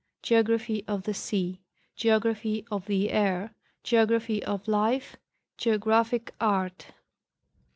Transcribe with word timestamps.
Geography 0.23 0.83
of 0.87 1.03
the 1.03 1.13
Sea. 1.13 1.61
Geography 1.95 2.65
of 2.71 2.87
the 2.87 3.11
Air. 3.11 3.53
Geography 3.83 4.43
of 4.43 4.67
Life. 4.67 5.17
Geographic 5.57 6.33
Art. 6.41 6.87